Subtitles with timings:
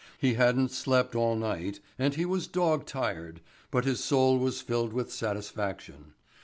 [0.17, 4.93] He hadn't slept all night and he was dog tired, but his soul was filled
[4.93, 6.15] with satisfaction.